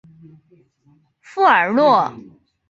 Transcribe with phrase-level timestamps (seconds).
[1.19, 2.11] 富尔诺。